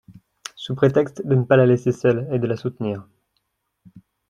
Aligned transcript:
sous 0.55 0.73
prétexte 0.73 1.23
de 1.27 1.35
ne 1.35 1.43
pas 1.43 1.57
la 1.57 1.67
laisser 1.67 1.91
seule 1.91 2.27
et 2.31 2.39
de 2.39 2.47
la 2.47 2.57
soutenir. 2.57 3.03